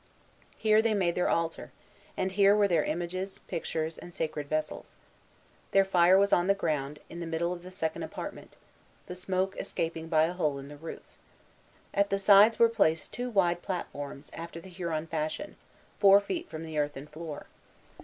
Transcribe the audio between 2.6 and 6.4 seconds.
their images, pictures, and sacred vessels. Their fire was